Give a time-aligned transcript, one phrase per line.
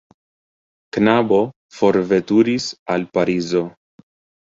[0.97, 1.39] Knabo
[1.81, 3.67] forveturis al Parizo.